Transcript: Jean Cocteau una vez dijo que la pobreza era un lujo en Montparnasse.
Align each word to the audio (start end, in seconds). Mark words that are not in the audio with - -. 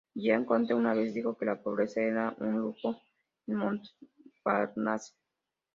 Jean 0.15 0.45
Cocteau 0.45 0.79
una 0.79 0.95
vez 0.95 1.13
dijo 1.13 1.37
que 1.37 1.45
la 1.45 1.61
pobreza 1.61 2.01
era 2.01 2.33
un 2.39 2.57
lujo 2.59 2.99
en 3.45 3.55
Montparnasse. 3.57 5.13